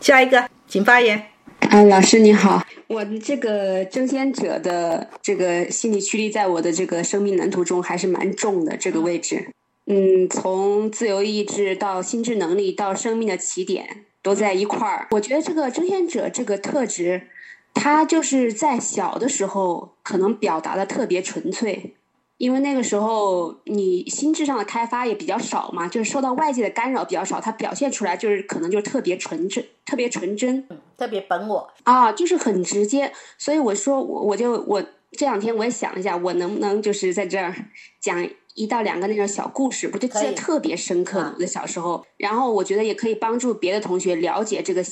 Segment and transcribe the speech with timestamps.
[0.00, 1.31] 下一个，请发言。
[1.72, 9.48] 啊，老师你好，我的这个争先者的这个心理驱力，在我的这个生命蓝图中还是蛮重的这个位置。
[9.86, 15.08] 嗯，从自由意志到心智能力到生命的起点都在一块儿。
[15.12, 17.28] 我觉得这个争先者这个特质，
[17.72, 21.94] 他就是在小的时候可能表达的特别纯粹。
[22.42, 30.66] 因为那个时候你心智上的开发也比较少嘛，就是受到外界的干扰比较少，它表现出来就是可能就特别纯真，特别纯真，
[30.98, 33.12] 特别本我啊，就是很直接。
[33.38, 37.54] 所以我说我我就我这两天我也想一下，我能不能就是在这儿
[38.00, 41.32] 讲一到两个那种小故事，我就记得特别深刻。
[41.36, 44.84] 我的小时候，然后我觉得也可以帮助别的同学了解这个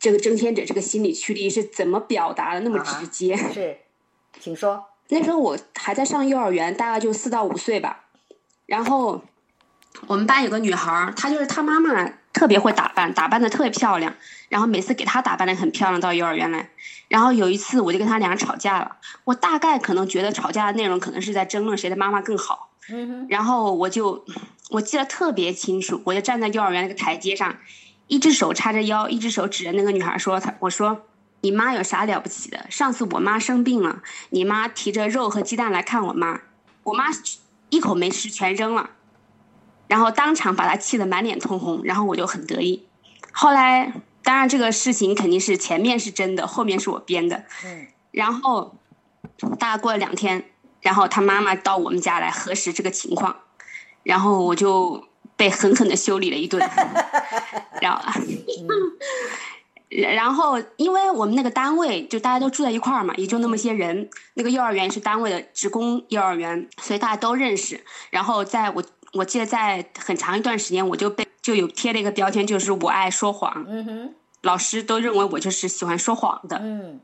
[0.00, 3.36] 这个争先者这个心理驱力是怎么表达的那么直接。
[3.36, 3.76] 是，
[4.40, 4.82] 请说。
[5.08, 8.04] 那时候我还在上幼儿园，大概就四到五岁吧。
[8.66, 9.22] 然后
[10.08, 14.14] 我们班有个女孩，她就是她妈妈特别会打扮，打扮的特别漂亮。
[14.48, 16.70] 然后每次给她打扮的很漂亮到幼儿园来。
[17.08, 22.70] 然后有一次我就跟她俩吵架了，我大概可能觉得吵架的内容可能是在争论谁的妈妈更好。
[22.88, 24.24] 嗯然后我就
[24.70, 27.56] 我记得特别清楚，我就站在幼儿园那个台阶上，
[28.08, 31.02] 一只手叉着腰，一只手指着那个女孩说：“她我说。”
[31.46, 32.66] 你妈有啥了不起的？
[32.68, 36.40] 上次我妈生病了，你妈提着肉和鸡蛋来看我妈，
[36.82, 37.04] 我妈
[37.68, 38.90] 一口没吃全扔了，
[39.86, 42.88] 然后当场把她气得满脸通红，然后我就很得意。
[43.30, 43.92] 后来，
[44.24, 47.44] 当然这个事情肯定是前面是真的，后面是我编的。
[47.64, 47.86] 嗯。
[48.10, 48.74] 然后，
[49.60, 53.36] 大概过了两天，然后他妈妈到我们家来核实这个情况，
[54.02, 56.60] 然后我就被狠狠的修理了一顿。
[57.80, 58.02] 然后。
[59.88, 64.10] 然后，因为我们那个单位就大家都住在一块儿嘛，也就那么些人。
[64.34, 67.80] 那个幼儿园是单位的职工幼儿园，所以大家都认识。
[68.10, 68.82] 然后，在我
[69.12, 73.64] 我记得在很长一段时间，我就被就有贴了一个标签，就是我爱说谎。
[73.68, 76.58] 嗯哼，老师都认为我就是喜欢说谎的。
[76.60, 77.00] 嗯，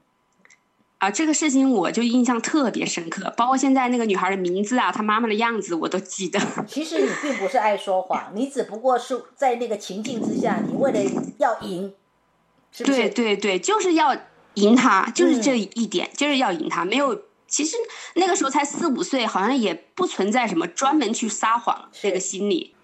[0.99, 6.41] 啊，这个事情我就印象特别深刻，包括现在那个女孩的名字啊，她妈妈的样子我都记得。
[6.67, 10.99] 其实你并不是爱说谎，你只不过是在那个情境之下，你为了
[11.39, 11.95] 要赢。
[12.79, 14.17] 对对对，就是要
[14.55, 16.85] 赢他，就是这一点，就是要赢他。
[16.85, 17.77] 没有，其实
[18.15, 22.75] 那个时候才四五岁，好像也不存在什么专门去撒谎这个心理，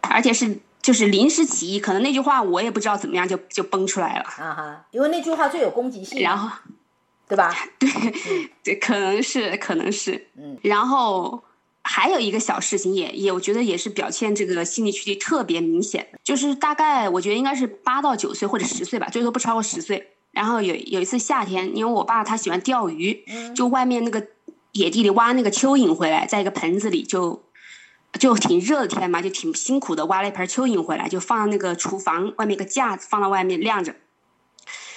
[0.00, 4.24] 而且是就是临时起意，可能那句话我也不知道怎么样就就崩出来了。
[4.38, 6.50] 啊哈，因为那句话最有攻击性，然后，
[7.28, 7.54] 对吧？
[7.78, 7.88] 对
[8.62, 11.42] 对，可能是可能是，嗯，然后。
[11.88, 20.12] 还有一个小事情，也也我觉得也是表现这个心理驱力特别明显的，就是大概我觉得应该是八到九岁或者十岁吧，最多不超过十岁。
[20.32, 23.24] 然后有有一次夏天，因为我爸他喜欢钓鱼，
[23.54, 24.26] 就外面那个
[24.72, 27.44] 野地里挖那个蚯蚓回来，在一个盆子里就
[28.18, 33.94] 就挺热的天嘛，就挺辛苦的，挖了一盆蚯蚓回来，就放到那个厨房外面一个架子，放到外面晾着。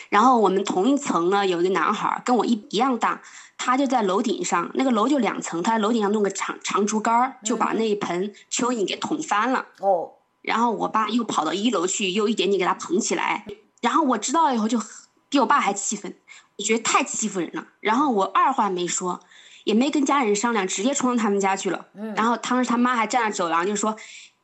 [0.09, 3.21] 然后我们同一层呢有一个男孩，跟我一一样大。
[3.61, 9.65] 他就在楼顶上，那个楼就两层，他在楼顶上弄个长长竹竿就把那一盆蚯蚓给捅翻了。
[9.81, 13.45] 哦，然后我爸又跑到一楼去，又一点点给他捧起来。
[13.81, 14.81] 然后我知道了以后，就
[15.27, 16.15] 比我爸还气愤，
[16.57, 17.67] 我觉得太欺负人了。
[17.81, 19.19] 然后我二话没说，
[19.65, 21.87] 也没跟家人商量，直接冲到他们家去了。
[21.93, 23.95] 嗯，然后当时他妈还站在走廊，就说。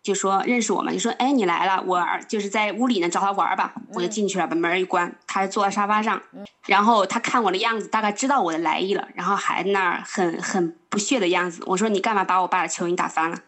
[0.06, 6.22] 就说认识我嘛，就说哎你来了，我儿就是在屋里呢，找他玩吧，我就进去了，把门一关，他坐在沙发上，
[6.68, 11.64] 然后他看我的样子，大概知道我的来意了，然后还那儿很很不屑的样子。
[11.66, 13.40] 我说你干嘛把我爸的球你打翻了？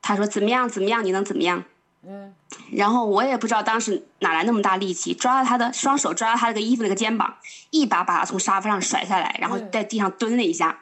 [0.00, 1.64] 他说怎么样怎么样，你能怎么样？
[2.06, 2.32] 嗯，
[2.70, 7.34] 然后我也不知道当时哪来那么大力气，抓了他的双手，抓了他那个衣服那个肩膀，
[7.70, 10.78] 一把把他从沙发上甩下来，然后在地上蹲了一下。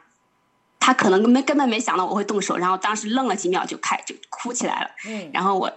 [0.81, 4.89] 他可能没根本没想到我会动手，然后当时愣了几秒就开就哭起来了。
[5.07, 5.71] 嗯，然后我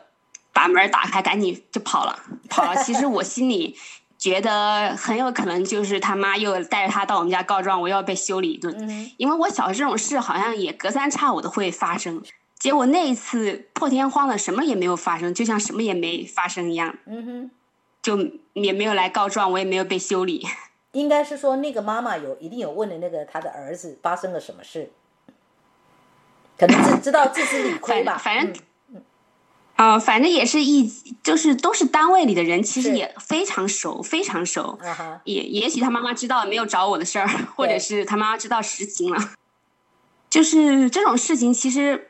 [0.52, 2.18] 把门打开，赶紧就跑了，
[2.48, 2.82] 跑了。
[2.82, 3.76] 其实我心里
[4.16, 8.74] 觉得很有可能就是他妈又带着他到我们家告状，我又要被修理一顿。
[8.78, 12.22] 嗯，因为我小时候这种事好像也隔三差五的会发生，
[12.58, 16.96] 结果那一次破天荒的什么也没有发生，就像什么也没发生一样。
[17.04, 17.50] 嗯哼，
[18.00, 18.18] 就
[18.54, 20.46] 也没有来告状，我也没有被修理。
[20.94, 24.90] 应该是说那个妈妈有一定有问的那个他的儿子发生了什么事，
[26.56, 28.16] 可能是知道自知理亏吧。
[28.16, 28.62] 反正，
[29.76, 30.86] 呃，反正也是一
[31.22, 34.78] 就是都是单位里的人，其实也非常熟，非常熟。
[35.24, 39.34] 也也许他妈妈知道没有找我的事儿，或者是他妈妈知道实情了。
[40.30, 42.06] 就是这种事情，其实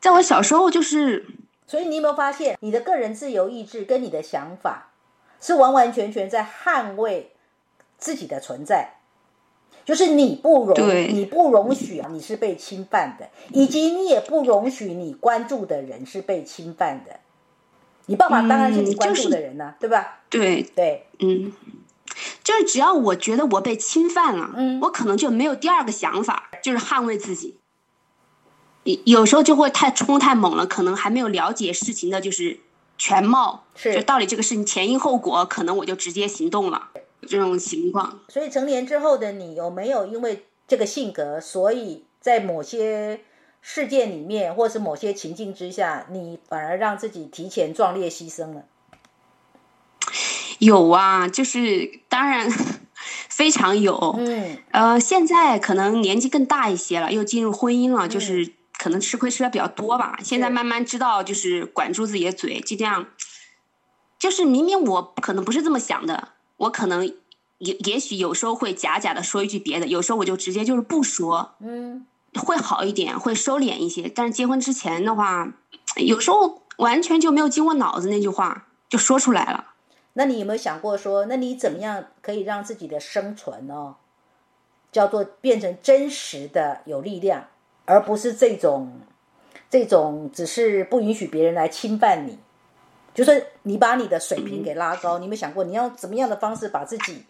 [0.00, 1.26] 在我小时候就是，
[1.66, 4.92] 所以你有没有发现，你的个人自由意志跟你的想法
[5.40, 7.32] 是完完全全在捍卫
[7.98, 8.94] 自己的存在，
[9.84, 17.20] 就是你不容对你不容许你是被侵犯的，以及你也不容许你关注的人是被侵犯的。
[18.06, 20.20] 你爸爸当然是你关注的人呢、对吧？
[20.30, 21.52] 对，对，嗯，
[22.42, 27.58] 就是只要我觉得我被侵犯了，嗯我可能就没有第二个想法，就是捍卫自己。
[28.84, 32.60] 有有时候就会太冲太猛了，可能还没有了解事情的就是
[32.96, 36.88] 全貌，是就到底这个事情前因后果，可能我就直接行动了，
[37.22, 38.20] 这种情况。
[38.28, 43.20] 所以成年之后的你有没有因为这个性格，所以在某些
[43.60, 48.64] 事件里面，或是某些情境之下，你反而让自己提前壮烈牺牲了？
[50.58, 52.50] 有啊，就是当然
[53.30, 60.18] 非常有，嗯呃，现在可能年纪更大一些了，又进入婚姻了，就是可能吃亏吃的比较多吧。
[60.24, 63.06] 现在慢慢知道，就是管住自己的嘴，就这样，
[64.18, 67.04] 就是明明我可能不是这么想的，我可能
[67.58, 74.08] 也也许有时候会假假的说一句别的，有时候我就直接就是不说，嗯，会好一点，会收敛一些。
[74.14, 75.52] 但是结婚之前的话，
[75.96, 79.64] 有时候完全就没有经过脑子那句话就说出来了。
[80.12, 83.96] 那你有没有想过说，那你怎么样可以让自己的生存哦，
[84.90, 87.46] 叫做变成真实的有力量，
[87.84, 89.00] 而不是这种
[89.70, 92.38] 这种只是不允许别人来侵犯你，
[93.18, 95.18] 就是你把你的水平给拉高。
[95.18, 97.24] 你有没有想过，你要怎么样的方式把自己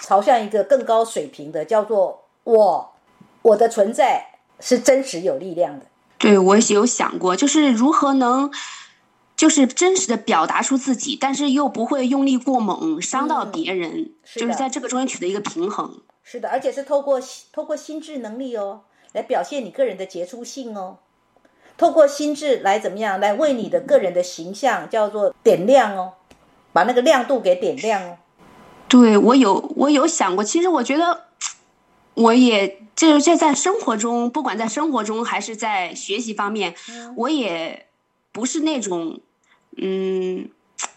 [0.00, 2.92] 朝向一个更高水平的，叫做我
[3.42, 4.26] 我的存在
[4.60, 5.86] 是真实有力量的。
[6.18, 8.52] 对，我也有想过，就是如何能，
[9.36, 16.00] 就是真实的表达出自己，但是又不会用力过猛，伤到别人，是就是在这个中间取得一个平衡。
[16.22, 17.20] 是的，而且是透过
[17.52, 18.82] 透过心智能力哦，
[19.14, 20.98] 来表现你个人的杰出性哦。
[21.78, 26.14] 透过心智来怎么样，来为你的个人的形象叫做点亮哦，
[26.72, 28.18] 把那个亮度给点亮哦。
[28.88, 31.26] 对我有我有想过，其实我觉得，
[32.14, 36.74] 我也就是这在生活中，不管在生活中还是在学习方面，
[37.16, 37.86] 我也
[38.32, 39.20] 不是那种，
[39.76, 40.48] 嗯，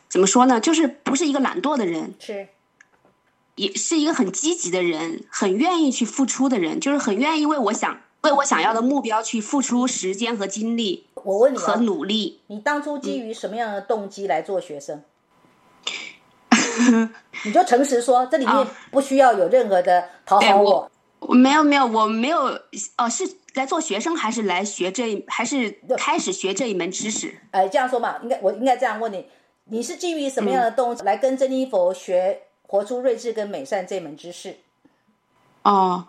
[0.09, 2.47] 怎么说呢，就是不是一个懒惰的人，是，
[3.55, 12.41] 也是一个很积极的人，很愿意去付出的人，就是很愿意为我想为我想要的目标去付出时间和精力我问你和啊，努力。
[12.47, 15.03] 你当初基于什么样的动机来做学生？
[17.45, 20.91] 你就诚实说，这里面啊不需要有任何的讨好我。
[21.19, 22.59] 我没有没有，我没有
[22.97, 23.23] 哦，是
[23.53, 27.35] 来做学生还是来学这一，还是开始学这一门知识？
[27.51, 29.27] 哎，这样说嘛，应该我应该这样问你：
[29.65, 34.57] 你是基于什么样的动机来跟珍妮佛学活出睿智跟美善这门知识？
[35.63, 36.07] 哦，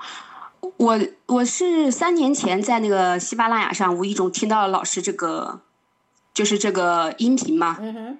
[0.76, 5.60] 我我是三年前在那个喜马拉雅上无意中听到了老师这个，
[6.32, 7.78] 就是这个音频嘛。
[7.80, 8.18] 嗯哼，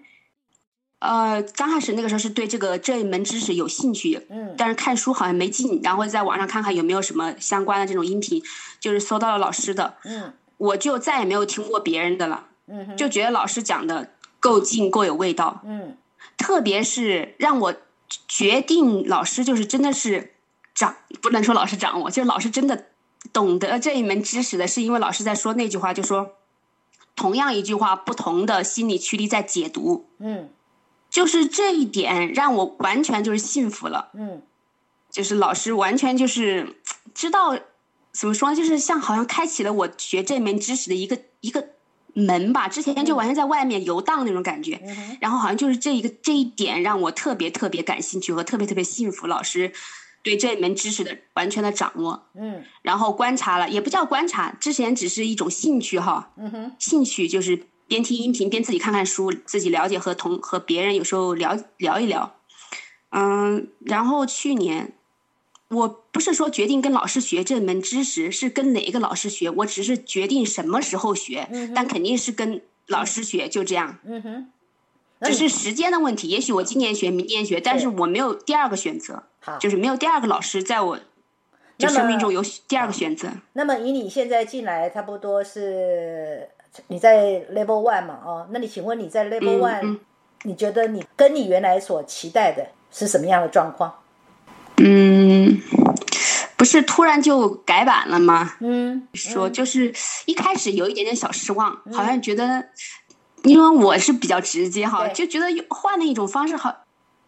[0.98, 8.42] 呃，刚开始那个时候是对这个这一门知识有兴趣，嗯但是看书好像没劲，然后在网上看看有没有什么相关的这种音频，
[8.80, 15.60] 就是搜到了老师的，嗯我就再也没有听过别人的了，嗯哼，就觉得老师讲的够劲，够有味道。
[15.64, 15.96] 嗯
[16.36, 17.74] 特别是让我
[18.26, 20.34] 决定老师就是真的是
[20.74, 22.86] 掌，不能说老师掌握，就是老师真的
[23.32, 26.36] 懂得这一门知识的，是因为老师在说那句话，就说
[27.14, 30.50] 同样一句话，不同的心理驱力在解读，嗯。
[31.10, 34.40] 就是这一点让我完全就是信服了，嗯。
[35.10, 36.76] 就是老师完全就是
[37.12, 37.58] 知道
[38.12, 41.68] 怎么说呢，就是像好像开启了我学这门知识的一个一个
[42.14, 44.80] 门吧，之前就完全在外面游荡那种感觉。
[44.82, 49.74] 嗯，然后好像就是这一个这一点让我特别特别感兴趣和特别特别信服老师
[50.22, 52.28] 对这门知识的完全的掌握。
[52.34, 62.34] 嗯然后观察了，也不叫观察，之前只是一种兴趣哈，嗯哼，兴趣就是边听音频边自己看看书，自己了解和同和别人有时候聊聊一聊。
[63.10, 64.94] 嗯，然后去年
[65.68, 73.98] 我不是说决定跟老师学这门知识，是跟哪一个老师学，我只是决定什么时候学，嗯但肯定是跟老师学，就这样。
[74.04, 74.52] 嗯哼，
[75.22, 80.98] 只是时间的问题，也许我今年学，明年学，但是我没有第二个选择，好，就是没有第二个老师在我
[81.78, 83.28] 就生命中有第二个选择。
[83.54, 86.48] 那么以你现在进来，差不多是
[86.88, 88.18] 你在 Level One 嘛？
[88.24, 90.00] 哦，那你请问你在 Level 嗯 One，、嗯
[90.44, 93.94] 你觉得你跟你原来所期待的是什么样的状况？
[94.78, 95.60] 嗯，
[96.56, 98.56] 不是突然就改版了吗？
[98.58, 99.94] 嗯，说就是
[100.26, 102.70] 一开始有一点点小失望，好像觉得，
[103.44, 106.84] 因为我是比较直接哈，就觉得换了一种方式好。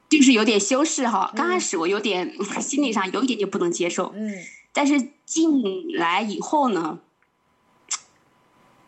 [0.06, 4.32] 就是有点修饰哈，刚开始我有点心理上有一点点不能接受，嗯
[4.72, 5.62] 但是进
[5.96, 7.00] 来以后呢，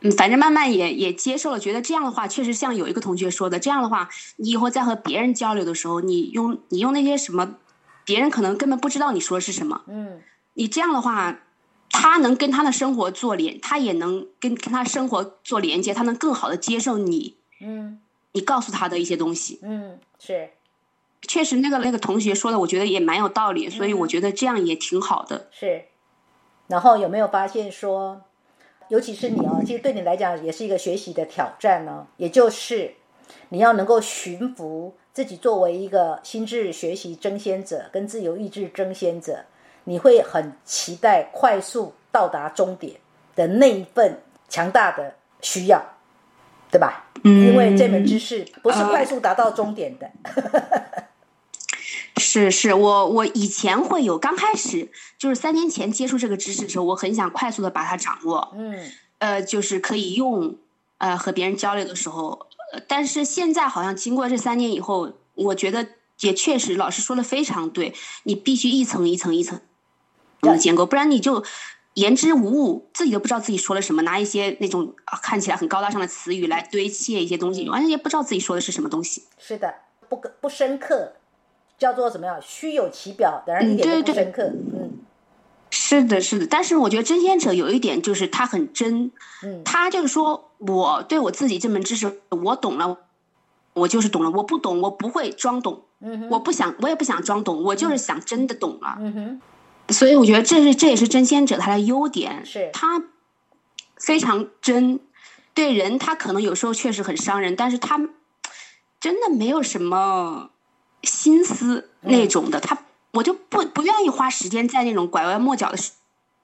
[0.02, 7.54] 嗯，反正慢慢也也接受了，觉得这样的话确实像有一个同学说的，这样的话，你以后在和别人交流的时候，你用你用那些什么，
[8.04, 9.83] 别人可能根本不知道你说的是什么。
[9.88, 10.21] 嗯，
[10.54, 11.40] 你这样的话，
[11.99, 17.99] 他能跟他的生活做连，他也能跟跟他生活做连接，他能更好的接受你，嗯
[18.33, 19.59] 你告诉他的一些东西。
[19.62, 20.50] 嗯，是
[21.23, 25.49] 确实，那个那个同学说的，我觉得也蛮有道理，所以我觉得这样也挺好的。
[25.50, 25.87] 是。
[26.69, 28.21] 然后有没有发现说，
[28.88, 32.95] 尤其是你哦，其实对你来讲也是一个学习的挑战呢、也就是
[33.49, 39.47] 你要能够驯服自己，作为一个心智学习争先者跟自由意志争先者，
[39.87, 43.00] 你会很期待快速到达终点
[43.35, 45.83] 的那一份强大的需要，
[46.71, 47.05] 对吧？
[47.25, 50.11] 嗯因为这门知识不是快速达到终点的。
[52.19, 60.57] 是是，我我以前会有，刚开始就是三年前接触这个知识的时候，我很想快速的把它掌握，嗯呃，就是可以用，
[60.99, 65.87] 呃，和别人交流的时候，呃但是现在好像经过这三年以后，我觉得
[66.21, 69.61] 也确实老师说的非常对，你必须一层一层一层
[70.40, 71.45] 的建构，不然你就
[71.95, 79.25] 言之无物，自己都不知道自己说了什么，拿一些那种啊看起来很高大上的词语来堆砌一些东西，完全也不知道自己说的是什么东西。
[79.38, 79.75] 是的，
[80.09, 81.12] 不不深刻，
[81.78, 82.38] 叫做怎么样？
[82.43, 84.43] 虚有其表，然而一嗯点都对对不深刻。
[84.75, 84.90] 嗯
[85.69, 89.11] 是的，是的，但是我觉得真仙者有一点就是他很真，
[89.43, 92.97] 嗯他就是说我对我自己这门知识我懂了，
[93.75, 98.97] 我就是懂了，我不懂我不会装懂，嗯我不想我也不想装懂，我就是想真的懂了。
[99.00, 99.40] 嗯哼，
[99.88, 103.02] 所以我觉得这是这也是真仙者他的优点，是他
[103.97, 105.00] 非常真，
[105.55, 107.97] 对人他可能有时候确实很伤人，但是他
[109.00, 110.50] 真的没有什么
[111.02, 112.78] 心思嗯那种的，他
[113.12, 115.93] 我就不不愿意花时间在那种拐弯抹角的事。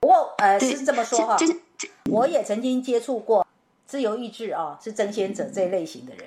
[0.00, 1.46] 不过呃，是这么说哈，这
[1.76, 3.46] 这我也曾经接触过
[3.86, 6.26] 自由意志啊、是争先者这一类型的人，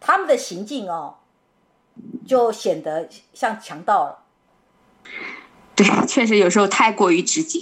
[0.00, 1.16] 他们的行径哦，
[2.26, 4.24] 就显得像强盗了。
[5.74, 7.60] 对，确实有时候太过于直接。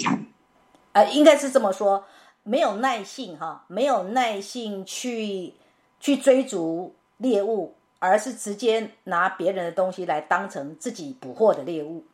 [0.92, 2.04] 呃，应该是这么说，
[2.42, 5.54] 没有耐性哈，没有耐性去
[6.00, 12.04] 去追逐猎物，而是直接拿别人的东西来当成自己捕获的猎物，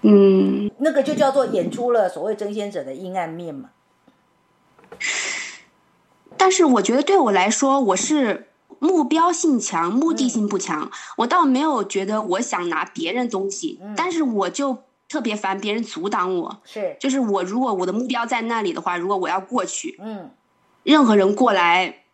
[0.00, 3.70] 嗯，那个就叫做演出了所谓争先者的阴暗面嘛。
[6.38, 8.47] 但是我觉得对我来说，我是
[8.78, 10.90] 目标性强，目的性不强。
[11.16, 16.60] 我倒没有觉得我想拿别人东西，但是我就特别烦别人阻挡我。
[16.64, 20.30] 是，就是我如果我的目标在那里的话，如果我要过去，嗯
[20.84, 22.04] 任何人过来，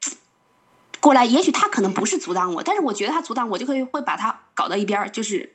[1.00, 5.54] 过来，也许他可能不是阻挡我，但是我觉得他阻挡我，就可以会把他搞到一边儿，就是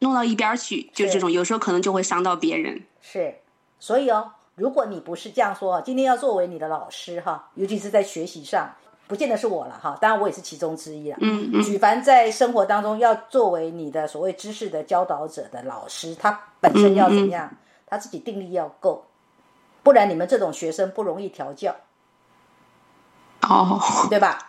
[0.00, 2.82] 弄到一边儿去，就这种，有时候可能就会伤到别人。
[3.00, 3.36] 是，
[3.78, 8.74] 所以哦，如果你不是这样说，今天要作为你的老师哈，尤其是在学习上，
[9.10, 11.16] 不见得是我了哈，当然我也是其中之一啦。
[11.20, 17.52] 嗯嗯，举凡在生活当中要作为你的所谓知识的教导者的老师，他本身要怎么样？
[17.86, 19.04] 他自己定力要够，
[19.82, 21.74] 不然你们这种学生不容易调教，
[23.42, 23.80] 哦。
[24.08, 24.48] 对吧？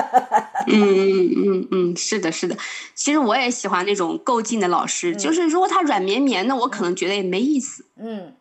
[0.68, 2.56] 嗯嗯嗯嗯，是的，是的。
[2.94, 7.86] 其实我也喜欢那种够劲的老师，就是如果他软绵绵的，我可能觉得也没意思。
[7.96, 8.34] 嗯，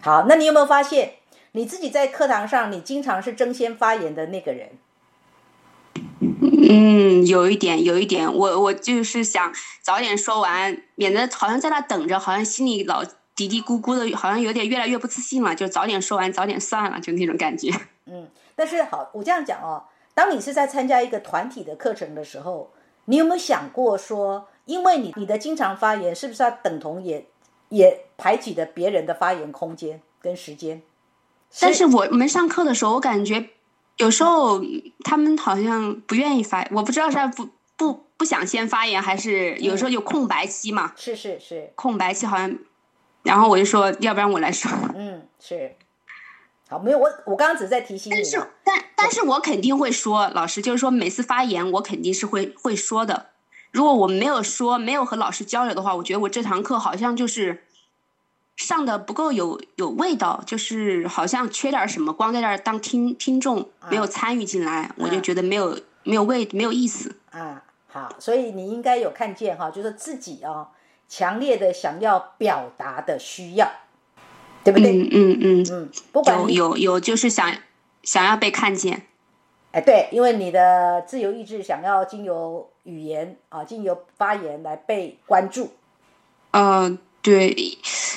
[0.00, 1.14] 好，那你有没有发现
[1.52, 4.70] 你自己在课堂上，你经常是争先发言的那个人？
[6.64, 13.04] 嗯，有一点，有一点，我我就是想早点说完，免得好像在那等着，好像心里老
[13.34, 17.70] 嘀嘀咕咕的，好像有点越来越不自信了，就早点说完，早点算了，就那种感觉。
[18.06, 22.72] 嗯，但是好，我这样讲哦，当你是在参加一个团体的课程的时候，
[23.06, 27.26] 你有没有想过说，因为你你的经常发言，是不是要等同也
[27.70, 30.82] 也排挤的别人的发言空间跟时间？
[31.60, 33.50] 但是我们上课的时候，我感觉
[34.02, 34.60] 有时候
[35.04, 40.92] 他们好像不愿意发，我不知道是不不不想先发言，还是有时候有空白期嘛？
[40.96, 42.58] 是是是，空白期好像，
[43.22, 44.68] 然后我就说，要不然我来说。
[44.96, 45.76] 嗯，是。
[46.68, 53.26] 好，没有我我刚刚只是在提醒你但是，但但是我肯定会说，老师就是说每次发言我肯定是会会说的。
[53.70, 57.62] 如果我没有说，没有和老师交流的话，我觉得我这堂课好像就是
[58.56, 67.16] 上的不够有有味道，就是好像缺点什么，光在那儿当听听众，没有参与进来，我就觉得没有没有味，没有意思。
[67.30, 70.68] 啊，好，所以你应该有看见哈，就是自己啊、
[71.08, 73.70] 强烈的想要表达的需要，
[74.62, 74.92] 对不对？
[74.92, 77.52] 嗯嗯嗯，嗯，不管有有有，就是想
[78.02, 79.06] 想要被看见。
[79.72, 85.72] 哎，对，因为你的自由意志想要经由语言啊，经由发言来被关注。
[86.50, 87.56] 呃，对，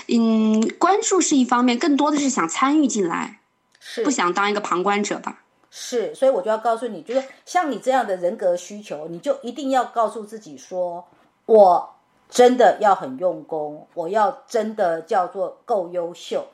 [0.07, 3.39] 嗯，关注是一方面，更多的是想参与进来。
[3.87, 5.43] 是不想当一个旁观者吧。
[5.69, 11.05] 是，所以我就要告诉你，就是像你这样的人格需求，你就一定要告诉自己说，
[11.45, 11.95] 我
[12.27, 16.47] 真的要很用功，我要真的叫做够优秀，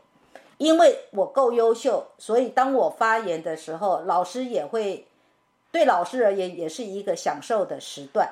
[0.57, 5.07] 因为我够优秀，所以当我发言的时候，老师也会
[5.71, 8.29] 对老师而言也是一个享受的时段，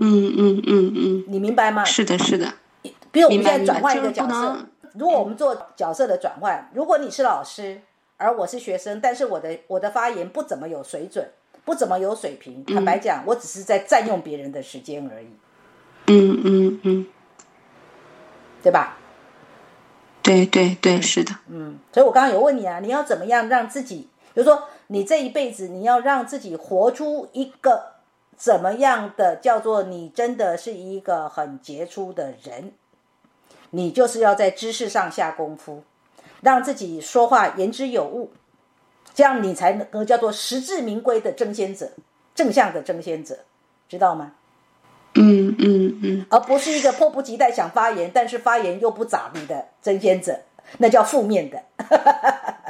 [0.00, 1.84] 嗯嗯嗯嗯，你明白吗？
[1.84, 2.54] 是的，是的。
[3.10, 4.56] 比如我们现在转换一个角色
[4.94, 7.80] 如果我们做角色的转换，如果你是老师，
[8.16, 11.26] 而我是学生，但是我的我的发言不怎么有水准，
[11.64, 15.26] 不怎么有水平，坦白讲，我只是在占用别人的时间而已，
[16.08, 17.06] 嗯嗯嗯，
[18.62, 18.98] 对吧？
[20.22, 21.32] 对对对，是的。
[21.48, 27.91] 嗯，所以我刚刚有问你啊，你要怎么样让自己，比如说你这一辈子，你要让自己活出一个
[28.36, 32.72] 怎么样的叫做你真的是一个很杰出的人，
[33.70, 35.84] 你就是要在知识上下功夫，
[36.40, 38.32] 让自己说话言之有物，
[39.14, 41.92] 这样你才能够叫做实至名归的争先者，
[42.34, 43.38] 正向的争先者，
[43.88, 44.32] 知道吗？
[45.14, 50.40] 嗯嗯嗯，而不是一个迫不及待想发言，但是发言又不咋地的争先者，
[50.78, 51.62] 那叫负面的。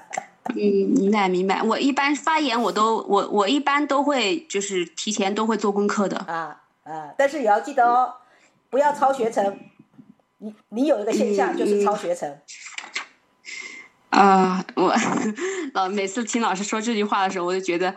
[0.51, 0.57] 嗯，
[0.99, 1.63] 明白明白。
[1.63, 6.17] 我一般发言，我都我我一般都会就是提前都会做功课的。
[6.19, 7.15] 啊啊！
[7.17, 8.15] 但是也要记得哦，
[8.69, 9.57] 不要超学成。
[10.39, 12.37] 你你有一个现象就是超学成，
[14.11, 14.93] 啊、我
[15.73, 17.95] 老每次听老师说这句话的时候，我就觉得，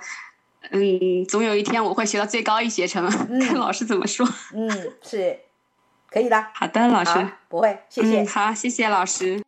[0.69, 3.09] 嗯，总有一天我会学到最高一学成，
[3.41, 4.23] 看老师怎么说。
[4.53, 4.69] 嗯，
[5.01, 5.39] 是
[6.11, 6.45] 可以的。
[6.53, 7.27] 好的，老师。
[7.49, 8.21] 不会，谢谢。
[8.21, 9.44] 嗯，好，谢谢老师。